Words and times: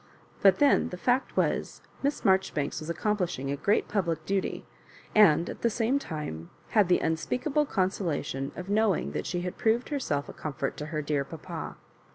But 0.41 0.57
then 0.57 0.89
the 0.89 0.97
fact 0.97 1.37
was, 1.37 1.79
Miss 2.01 2.25
Marjoribanks 2.25 2.79
was 2.79 2.89
accomplish 2.89 3.37
ing 3.37 3.51
a 3.51 3.55
great 3.55 3.87
public 3.87 4.25
duty, 4.25 4.65
and 5.13 5.47
at 5.47 5.61
the 5.61 5.69
same 5.69 5.99
time 5.99 6.49
had 6.69 6.87
the 6.89 6.97
unspeakable 7.01 7.67
consolation 7.67 8.51
of 8.55 8.67
knowing 8.67 9.11
that 9.11 9.27
she 9.27 9.41
had 9.41 9.59
proved 9.59 9.89
herself 9.89 10.27
a 10.27 10.33
comfort 10.33 10.75
to 10.77 10.87
her 10.87 11.03
dear 11.03 11.23
papa. 11.23 11.75